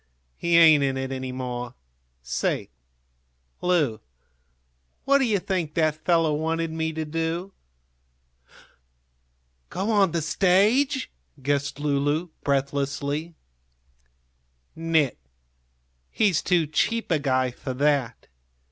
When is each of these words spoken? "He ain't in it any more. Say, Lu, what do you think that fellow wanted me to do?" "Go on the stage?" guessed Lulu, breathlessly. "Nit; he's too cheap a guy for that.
"He 0.35 0.57
ain't 0.57 0.83
in 0.83 0.97
it 0.97 1.11
any 1.11 1.31
more. 1.31 1.75
Say, 2.23 2.69
Lu, 3.61 3.99
what 5.05 5.19
do 5.19 5.25
you 5.25 5.37
think 5.37 5.75
that 5.75 6.03
fellow 6.03 6.33
wanted 6.33 6.71
me 6.71 6.91
to 6.93 7.05
do?" 7.05 7.53
"Go 9.69 9.91
on 9.91 10.11
the 10.11 10.23
stage?" 10.23 11.11
guessed 11.43 11.79
Lulu, 11.79 12.29
breathlessly. 12.43 13.35
"Nit; 14.75 15.19
he's 16.09 16.41
too 16.41 16.65
cheap 16.65 17.11
a 17.11 17.19
guy 17.19 17.51
for 17.51 17.75
that. 17.75 18.25